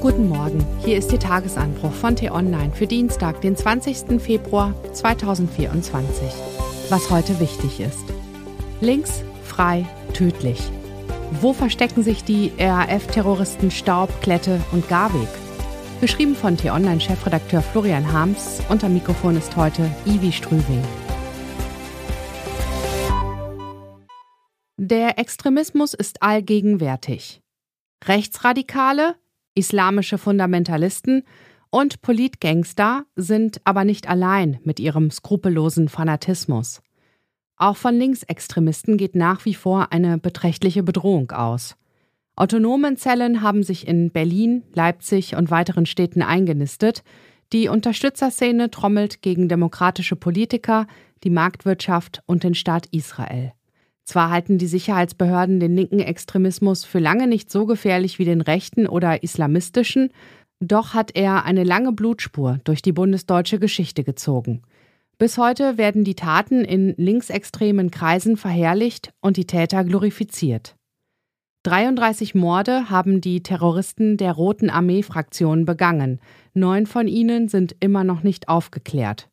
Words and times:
Guten 0.00 0.30
Morgen, 0.30 0.64
hier 0.82 0.96
ist 0.96 1.12
Ihr 1.12 1.20
Tagesanbruch 1.20 1.92
von 1.92 2.16
T-Online 2.16 2.72
für 2.72 2.86
Dienstag, 2.86 3.42
den 3.42 3.54
20. 3.54 4.18
Februar 4.18 4.72
2024. 4.94 6.24
Was 6.88 7.10
heute 7.10 7.38
wichtig 7.38 7.80
ist. 7.80 8.06
Links, 8.80 9.22
frei, 9.44 9.84
tödlich. 10.14 10.58
Wo 11.42 11.52
verstecken 11.52 12.02
sich 12.02 12.24
die 12.24 12.50
RAF-Terroristen 12.58 13.70
Staub, 13.70 14.08
Klette 14.22 14.62
und 14.72 14.88
Garweg? 14.88 15.28
Geschrieben 16.00 16.34
von 16.34 16.56
T-Online-Chefredakteur 16.56 17.60
Florian 17.60 18.10
Harms. 18.10 18.62
Unter 18.70 18.88
Mikrofon 18.88 19.36
ist 19.36 19.54
heute 19.54 19.90
Ivi 20.06 20.32
Strüving. 20.32 20.82
Der 24.78 25.18
Extremismus 25.18 25.92
ist 25.92 26.22
allgegenwärtig. 26.22 27.42
Rechtsradikale, 28.06 29.16
islamische 29.60 30.18
Fundamentalisten 30.18 31.22
und 31.70 32.02
Politgangster 32.02 33.04
sind 33.14 33.60
aber 33.64 33.84
nicht 33.84 34.08
allein 34.08 34.58
mit 34.64 34.80
ihrem 34.80 35.10
skrupellosen 35.10 35.88
Fanatismus. 35.88 36.82
Auch 37.56 37.76
von 37.76 37.94
Linksextremisten 37.94 38.96
geht 38.96 39.14
nach 39.14 39.44
wie 39.44 39.54
vor 39.54 39.92
eine 39.92 40.18
beträchtliche 40.18 40.82
Bedrohung 40.82 41.30
aus. 41.30 41.76
Autonomen 42.34 42.96
Zellen 42.96 43.42
haben 43.42 43.62
sich 43.62 43.86
in 43.86 44.10
Berlin, 44.10 44.62
Leipzig 44.72 45.36
und 45.36 45.50
weiteren 45.50 45.84
Städten 45.84 46.22
eingenistet. 46.22 47.04
Die 47.52 47.68
Unterstützerszene 47.68 48.70
trommelt 48.70 49.20
gegen 49.20 49.48
demokratische 49.48 50.16
Politiker, 50.16 50.86
die 51.22 51.30
Marktwirtschaft 51.30 52.22
und 52.24 52.44
den 52.44 52.54
Staat 52.54 52.86
Israel. 52.92 53.52
Zwar 54.10 54.30
halten 54.30 54.58
die 54.58 54.66
Sicherheitsbehörden 54.66 55.60
den 55.60 55.76
linken 55.76 56.00
Extremismus 56.00 56.84
für 56.84 56.98
lange 56.98 57.28
nicht 57.28 57.48
so 57.48 57.64
gefährlich 57.64 58.18
wie 58.18 58.24
den 58.24 58.40
rechten 58.40 58.88
oder 58.88 59.22
islamistischen, 59.22 60.10
doch 60.58 60.94
hat 60.94 61.14
er 61.14 61.44
eine 61.44 61.62
lange 61.62 61.92
Blutspur 61.92 62.58
durch 62.64 62.82
die 62.82 62.90
bundesdeutsche 62.90 63.60
Geschichte 63.60 64.02
gezogen. 64.02 64.62
Bis 65.16 65.38
heute 65.38 65.78
werden 65.78 66.02
die 66.02 66.16
Taten 66.16 66.64
in 66.64 66.92
linksextremen 66.96 67.92
Kreisen 67.92 68.36
verherrlicht 68.36 69.12
und 69.20 69.36
die 69.36 69.46
Täter 69.46 69.84
glorifiziert. 69.84 70.74
33 71.62 72.34
Morde 72.34 72.90
haben 72.90 73.20
die 73.20 73.44
Terroristen 73.44 74.16
der 74.16 74.32
Roten 74.32 74.70
Armee-Fraktion 74.70 75.66
begangen. 75.66 76.18
Neun 76.52 76.86
von 76.86 77.06
ihnen 77.06 77.46
sind 77.46 77.76
immer 77.78 78.02
noch 78.02 78.24
nicht 78.24 78.48
aufgeklärt. 78.48 79.29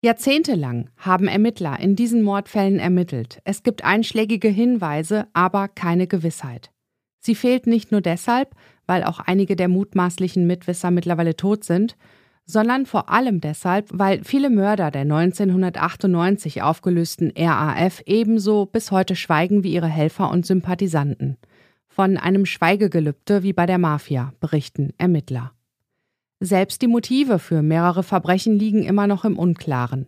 Jahrzehntelang 0.00 0.90
haben 0.96 1.26
Ermittler 1.26 1.80
in 1.80 1.96
diesen 1.96 2.22
Mordfällen 2.22 2.78
ermittelt. 2.78 3.40
Es 3.44 3.64
gibt 3.64 3.84
einschlägige 3.84 4.48
Hinweise, 4.48 5.26
aber 5.32 5.66
keine 5.66 6.06
Gewissheit. 6.06 6.70
Sie 7.18 7.34
fehlt 7.34 7.66
nicht 7.66 7.90
nur 7.90 8.00
deshalb, 8.00 8.54
weil 8.86 9.02
auch 9.02 9.18
einige 9.18 9.56
der 9.56 9.66
mutmaßlichen 9.66 10.46
Mitwisser 10.46 10.92
mittlerweile 10.92 11.34
tot 11.34 11.64
sind, 11.64 11.96
sondern 12.44 12.86
vor 12.86 13.10
allem 13.10 13.40
deshalb, 13.40 13.88
weil 13.92 14.22
viele 14.22 14.50
Mörder 14.50 14.92
der 14.92 15.02
1998 15.02 16.62
aufgelösten 16.62 17.32
RAF 17.36 18.00
ebenso 18.06 18.66
bis 18.66 18.92
heute 18.92 19.16
schweigen 19.16 19.64
wie 19.64 19.72
ihre 19.72 19.88
Helfer 19.88 20.30
und 20.30 20.46
Sympathisanten. 20.46 21.38
Von 21.88 22.16
einem 22.16 22.46
Schweigegelübde 22.46 23.42
wie 23.42 23.52
bei 23.52 23.66
der 23.66 23.78
Mafia 23.78 24.32
berichten 24.38 24.94
Ermittler. 24.96 25.52
Selbst 26.40 26.82
die 26.82 26.86
Motive 26.86 27.40
für 27.40 27.62
mehrere 27.62 28.04
Verbrechen 28.04 28.58
liegen 28.58 28.84
immer 28.84 29.08
noch 29.08 29.24
im 29.24 29.36
Unklaren. 29.36 30.06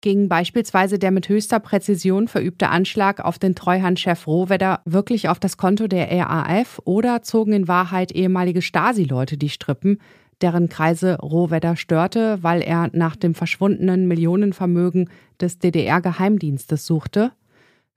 Ging 0.00 0.28
beispielsweise 0.28 0.98
der 0.98 1.10
mit 1.10 1.28
höchster 1.28 1.58
Präzision 1.58 2.28
verübte 2.28 2.68
Anschlag 2.68 3.20
auf 3.24 3.38
den 3.40 3.56
Treuhandchef 3.56 4.26
Rohwedder 4.28 4.80
wirklich 4.84 5.28
auf 5.28 5.40
das 5.40 5.56
Konto 5.56 5.88
der 5.88 6.08
RAF 6.10 6.80
oder 6.84 7.22
zogen 7.22 7.52
in 7.52 7.68
Wahrheit 7.68 8.12
ehemalige 8.12 8.62
Stasi-Leute 8.62 9.36
die 9.36 9.48
Strippen, 9.48 9.98
deren 10.40 10.68
Kreise 10.68 11.18
Rohwedder 11.18 11.74
störte, 11.74 12.38
weil 12.42 12.62
er 12.62 12.90
nach 12.92 13.16
dem 13.16 13.34
verschwundenen 13.34 14.06
Millionenvermögen 14.06 15.10
des 15.40 15.58
DDR-Geheimdienstes 15.58 16.86
suchte? 16.86 17.32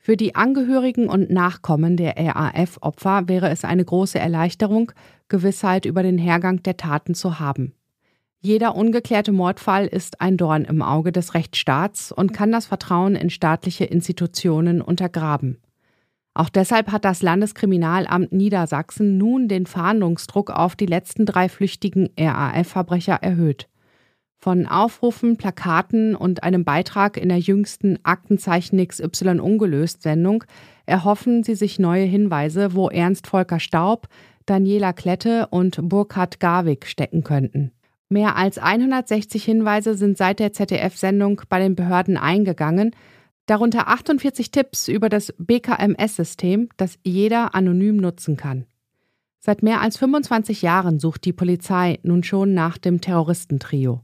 Für 0.05 0.17
die 0.17 0.35
Angehörigen 0.35 1.09
und 1.09 1.31
Nachkommen 1.31 1.97
der 1.97 2.15
RAF-Opfer 2.15 3.27
wäre 3.27 3.49
es 3.49 3.65
eine 3.65 3.83
große 3.83 4.19
Erleichterung, 4.19 4.91
Gewissheit 5.29 5.87
über 5.87 6.03
den 6.03 6.19
Hergang 6.19 6.61
der 6.61 6.77
Taten 6.77 7.15
zu 7.15 7.39
haben. 7.39 7.73
Jeder 8.39 8.75
ungeklärte 8.75 9.31
Mordfall 9.31 9.87
ist 9.87 10.21
ein 10.21 10.37
Dorn 10.37 10.63
im 10.65 10.83
Auge 10.83 11.11
des 11.11 11.33
Rechtsstaats 11.33 12.11
und 12.11 12.33
kann 12.33 12.51
das 12.51 12.67
Vertrauen 12.67 13.15
in 13.15 13.31
staatliche 13.31 13.85
Institutionen 13.85 14.79
untergraben. 14.79 15.57
Auch 16.35 16.49
deshalb 16.49 16.91
hat 16.91 17.03
das 17.03 17.23
Landeskriminalamt 17.23 18.31
Niedersachsen 18.31 19.17
nun 19.17 19.47
den 19.47 19.65
Fahndungsdruck 19.65 20.51
auf 20.51 20.75
die 20.75 20.85
letzten 20.85 21.25
drei 21.25 21.49
flüchtigen 21.49 22.11
RAF-Verbrecher 22.15 23.15
erhöht. 23.23 23.67
Von 24.37 24.67
Aufrufen, 24.67 25.37
Plakaten 25.37 26.15
und 26.15 26.43
einem 26.43 26.65
Beitrag 26.65 27.17
in 27.17 27.29
der 27.29 27.39
jüngsten 27.39 27.97
Aktenzeichen 28.03 28.85
XY 28.85 29.39
ungelöst 29.39 30.03
Sendung 30.03 30.43
erhoffen 30.85 31.43
sie 31.43 31.55
sich 31.55 31.79
neue 31.79 32.05
Hinweise, 32.05 32.75
wo 32.75 32.89
Ernst 32.89 33.27
Volker 33.27 33.59
Staub, 33.59 34.07
Daniela 34.45 34.93
Klette 34.93 35.47
und 35.49 35.79
Burkhard 35.89 36.39
Garwig 36.39 36.85
stecken 36.85 37.23
könnten. 37.23 37.71
Mehr 38.07 38.35
als 38.35 38.59
160 38.59 39.43
Hinweise 39.43 39.95
sind 39.95 40.17
seit 40.17 40.39
der 40.39 40.53
ZDF-Sendung 40.53 41.41
bei 41.49 41.59
den 41.59 41.75
Behörden 41.75 42.17
eingegangen, 42.17 42.91
darunter 43.47 43.87
48 43.87 44.51
Tipps 44.51 44.87
über 44.87 45.09
das 45.09 45.33
BKMS-System, 45.39 46.69
das 46.77 46.99
jeder 47.03 47.55
anonym 47.55 47.97
nutzen 47.97 48.37
kann. 48.37 48.65
Seit 49.39 49.63
mehr 49.63 49.81
als 49.81 49.97
25 49.97 50.61
Jahren 50.61 50.99
sucht 50.99 51.25
die 51.25 51.33
Polizei 51.33 51.99
nun 52.03 52.23
schon 52.23 52.53
nach 52.53 52.77
dem 52.77 53.01
Terroristentrio. 53.01 54.01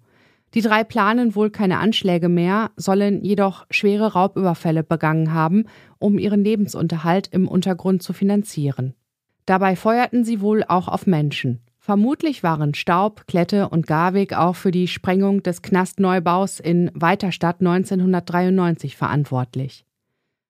Die 0.53 0.61
drei 0.61 0.83
planen 0.83 1.33
wohl 1.35 1.49
keine 1.49 1.79
Anschläge 1.79 2.27
mehr, 2.27 2.71
sollen 2.75 3.23
jedoch 3.23 3.65
schwere 3.69 4.13
Raubüberfälle 4.13 4.83
begangen 4.83 5.33
haben, 5.33 5.65
um 5.97 6.17
ihren 6.17 6.43
Lebensunterhalt 6.43 7.27
im 7.31 7.47
Untergrund 7.47 8.03
zu 8.03 8.11
finanzieren. 8.11 8.93
Dabei 9.45 9.75
feuerten 9.75 10.23
sie 10.25 10.41
wohl 10.41 10.63
auch 10.67 10.87
auf 10.87 11.07
Menschen. 11.07 11.61
Vermutlich 11.79 12.43
waren 12.43 12.75
Staub, 12.75 13.25
Klette 13.27 13.69
und 13.69 13.87
Garweg 13.87 14.33
auch 14.33 14.55
für 14.55 14.71
die 14.71 14.87
Sprengung 14.87 15.41
des 15.41 15.61
Knastneubaus 15.61 16.59
in 16.59 16.91
Weiterstadt 16.93 17.59
1993 17.59 18.95
verantwortlich. 18.95 19.85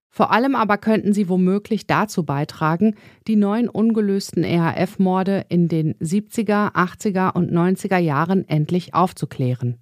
Vor 0.10 0.32
allem 0.32 0.56
aber 0.56 0.78
könnten 0.78 1.14
sie 1.14 1.30
womöglich 1.30 1.88
dazu 1.88 2.26
beitragen, 2.26 2.96
die 3.30 3.38
neuen 3.38 3.70
ungelösten 3.70 4.44
EHF-Morde 4.44 5.46
in 5.48 5.70
den 5.70 5.94
70er, 5.96 6.74
80er 6.74 7.34
und 7.34 7.50
90er 7.50 7.98
Jahren 7.98 8.46
endlich 8.50 8.94
aufzuklären. 8.94 9.78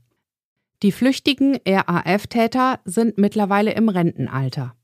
Die 0.82 0.94
flüchtigen 0.94 1.58
RAF-Täter 1.68 2.80
sind 2.86 3.18
mittlerweile 3.18 3.74
im 3.74 3.90
Rentenalter. 3.90 4.76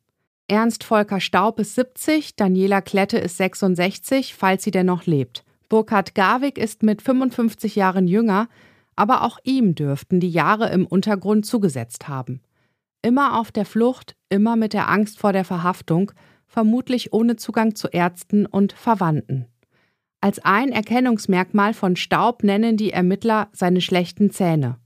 Ernst 0.50 0.84
Volker 0.84 1.22
Staub 1.22 1.58
ist 1.60 1.76
70, 1.76 2.36
Daniela 2.36 2.82
Klette 2.82 3.18
ist 3.18 3.38
66, 3.38 4.36
falls 4.36 4.64
sie 4.64 4.72
denn 4.72 4.88
noch 4.88 5.06
lebt. 5.06 5.46
Burkhard 5.70 6.14
Garwig 6.14 6.58
ist 6.58 6.84
mit 6.84 7.02
55 7.02 7.76
Jahren 7.78 8.08
jünger, 8.08 8.50
aber 8.98 9.24
auch 9.24 9.40
ihm 9.44 9.74
dürften 9.74 10.20
die 10.20 10.30
Jahre 10.30 10.70
im 10.70 10.86
Untergrund 10.86 11.46
zugesetzt 11.46 12.10
haben. 12.10 12.42
Immer 13.02 13.40
auf 13.40 13.54
der 13.54 13.66
Flucht, 13.66 14.18
immer 14.28 14.58
mit 14.58 14.74
der 14.74 14.90
Angst 14.90 15.18
vor 15.18 15.32
der 15.32 15.46
Verhaftung, 15.46 16.12
vermutlich 16.46 17.14
ohne 17.14 17.38
Zugang 17.38 17.76
zu 17.76 17.88
Ärzten 17.88 18.46
und 18.46 18.74
Verwandten. 18.74 19.46
Als 20.20 20.44
ein 20.44 20.74
Erkennungsmerkmal 20.74 21.74
von 21.74 21.96
Staub 21.96 22.44
nennen 22.44 22.76
die 22.76 22.92
Ermittler 22.92 23.48
seine 23.54 23.80
schlechten 23.80 24.30
Zähne. 24.30 24.78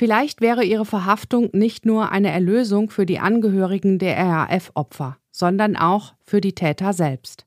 Vielleicht 0.00 0.40
wäre 0.40 0.64
ihre 0.64 0.86
Verhaftung 0.86 1.50
nicht 1.52 1.84
nur 1.84 2.10
eine 2.10 2.30
Erlösung 2.30 2.88
für 2.88 3.04
die 3.04 3.18
Angehörigen 3.18 3.98
der 3.98 4.16
RAF-Opfer, 4.16 5.18
sondern 5.30 5.76
auch 5.76 6.14
für 6.22 6.40
die 6.40 6.54
Täter 6.54 6.94
selbst. 6.94 7.44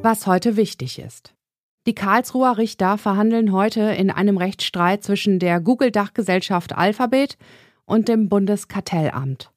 Was 0.00 0.26
heute 0.26 0.56
wichtig 0.56 0.98
ist. 0.98 1.34
Die 1.86 1.94
Karlsruher 1.94 2.56
Richter 2.56 2.96
verhandeln 2.96 3.52
heute 3.52 3.82
in 3.82 4.10
einem 4.10 4.38
Rechtsstreit 4.38 5.04
zwischen 5.04 5.38
der 5.38 5.60
Google-Dachgesellschaft 5.60 6.74
Alphabet 6.74 7.36
und 7.84 8.08
dem 8.08 8.30
Bundeskartellamt. 8.30 9.50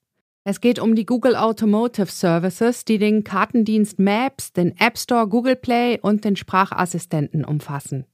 Es 0.44 0.60
geht 0.60 0.78
um 0.78 0.94
die 0.94 1.06
Google 1.06 1.36
Automotive 1.36 2.12
Services, 2.12 2.84
die 2.84 2.98
den 2.98 3.24
Kartendienst 3.24 3.98
Maps, 3.98 4.52
den 4.52 4.76
App 4.76 4.98
Store 4.98 5.26
Google 5.26 5.56
Play 5.56 5.98
und 6.02 6.26
den 6.26 6.36
Sprachassistenten 6.36 7.46
umfassen. 7.46 8.04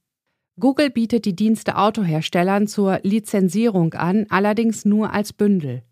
Google 0.57 0.89
bietet 0.89 1.25
die 1.25 1.35
Dienste 1.35 1.77
Autoherstellern 1.77 2.67
zur 2.67 2.99
Lizenzierung 3.03 3.93
an, 3.93 4.25
allerdings 4.29 4.85
nur 4.85 5.11
als 5.11 5.33
Bündel. 5.33 5.83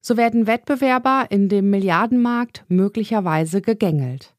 So 0.00 0.16
werden 0.16 0.48
Wettbewerber 0.48 1.26
in 1.30 1.48
dem 1.48 1.70
Milliardenmarkt 1.70 2.64
möglicherweise 2.66 3.60
gegängelt. 3.60 4.34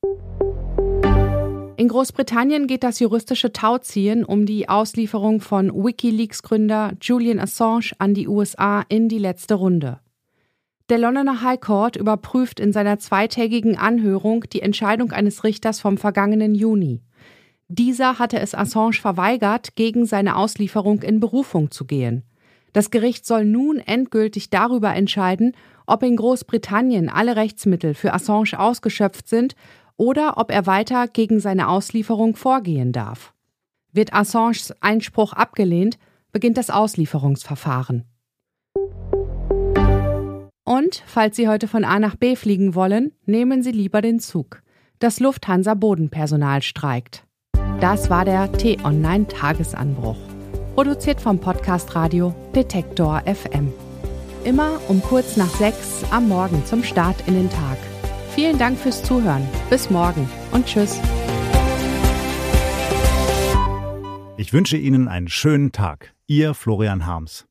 In 1.77 1.88
Großbritannien 1.88 2.68
geht 2.68 2.83
das 2.83 3.00
juristische 3.00 3.53
Tauziehen 3.53 4.25
um 4.25 4.45
die 4.45 4.68
Auslieferung 4.68 5.39
von 5.39 5.71
Wikileaks-Gründer 5.71 6.94
Julian 7.01 7.39
Assange 7.39 7.94
an 7.97 8.13
die 8.13 8.27
USA 8.27 8.83
in 8.89 9.07
die 9.07 9.19
letzte 9.19 9.53
Runde. 9.53 10.00
Der 10.89 10.97
Londoner 10.97 11.41
High 11.41 11.62
Court 11.62 11.95
überprüft 11.95 12.59
in 12.59 12.74
seiner 12.74 13.00
zweitägigen 13.00 13.77
Anhörung 13.77 14.44
die 14.51 14.62
Entscheidung 14.62 15.13
eines 15.13 15.45
Richters 15.45 15.79
vom 15.79 15.97
vergangenen 15.97 16.56
Juni. 16.56 17.01
Dieser 17.73 18.19
hatte 18.19 18.38
es 18.38 18.53
Assange 18.53 18.95
verweigert, 18.95 19.77
gegen 19.77 20.06
seine 20.06 20.35
Auslieferung 20.35 21.03
in 21.03 21.21
Berufung 21.21 21.71
zu 21.71 21.85
gehen. 21.85 22.23
Das 22.73 22.91
Gericht 22.91 23.25
soll 23.25 23.45
nun 23.45 23.77
endgültig 23.77 24.50
darüber 24.50 24.94
entscheiden, 24.94 25.56
ob 25.85 26.03
in 26.03 26.18
Großbritannien 26.18 27.07
alle 27.07 27.38
Rechtsmittel 27.38 27.94
für 27.94 28.12
Assange 28.12 28.59
ausgeschöpft 28.59 29.29
sind 29.29 29.56
oder 29.95 30.38
ob 30.38 30.51
er 30.51 30.65
weiter 30.65 31.07
gegen 31.07 31.39
seine 31.39 31.69
Auslieferung 31.69 32.35
vorgehen 32.35 32.91
darf. 32.91 33.33
Wird 33.94 34.13
Assanges 34.13 34.74
Einspruch 34.81 35.31
abgelehnt, 35.31 35.97
beginnt 36.33 36.57
das 36.57 36.71
Auslieferungsverfahren. 36.71 38.03
Und 40.65 41.03
falls 41.06 41.38
Sie 41.38 41.47
heute 41.47 41.69
von 41.69 41.85
A 41.85 42.00
nach 42.00 42.17
B 42.17 42.35
fliegen 42.35 42.75
wollen, 42.75 43.13
nehmen 43.25 43.63
Sie 43.63 43.71
lieber 43.71 44.01
den 44.01 44.19
Zug. 44.19 44.62
Das 45.00 45.21
Lufthansa 45.21 45.74
Bodenpersonal 45.74 46.62
streikt. 46.63 47.25
Das 47.81 48.11
war 48.11 48.25
der 48.25 48.51
T-Online 48.51 49.27
Tagesanbruch. 49.27 50.17
Produziert 50.75 51.19
vom 51.19 51.39
Podcast 51.39 51.95
Radio 51.95 52.31
Detektor 52.53 53.23
FM. 53.25 53.73
Immer 54.43 54.79
um 54.87 55.01
kurz 55.01 55.35
nach 55.35 55.49
sechs 55.49 56.03
am 56.11 56.27
Morgen 56.27 56.63
zum 56.67 56.83
Start 56.83 57.23
in 57.25 57.33
den 57.33 57.49
Tag. 57.49 57.79
Vielen 58.35 58.59
Dank 58.59 58.77
fürs 58.77 59.01
Zuhören. 59.01 59.47
Bis 59.71 59.89
morgen 59.89 60.29
und 60.51 60.67
tschüss. 60.67 60.99
Ich 64.37 64.53
wünsche 64.53 64.77
Ihnen 64.77 65.07
einen 65.07 65.27
schönen 65.27 65.71
Tag. 65.71 66.13
Ihr 66.27 66.53
Florian 66.53 67.07
Harms. 67.07 67.47